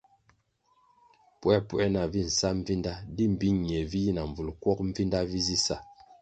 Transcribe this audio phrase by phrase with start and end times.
[1.41, 5.39] Puēpuē nah vi nsa mbvinda di mbpi nie vi yi na mbvul kwog Mbvinda vi
[5.47, 5.77] zi sa?